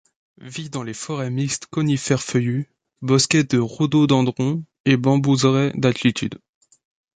Vit 0.41 0.71
dans 0.71 0.81
les 0.81 0.95
forêts 0.95 1.29
mixtes 1.29 1.67
conifères-feuillus, 1.67 2.67
bosquets 3.03 3.43
de 3.43 3.59
rhododendrons 3.59 4.63
et 4.83 4.97
bambouseraies 4.97 5.73
d'altitude. 5.75 6.39